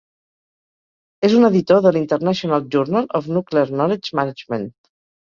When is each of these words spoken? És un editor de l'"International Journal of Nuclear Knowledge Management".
És 1.29 1.35
un 1.41 1.49
editor 1.51 1.85
de 1.87 1.93
l'"International 1.93 2.67
Journal 2.79 3.09
of 3.23 3.31
Nuclear 3.39 3.71
Knowledge 3.75 4.21
Management". 4.23 4.71